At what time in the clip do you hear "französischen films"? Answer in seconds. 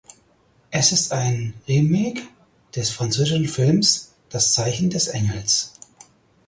2.89-4.15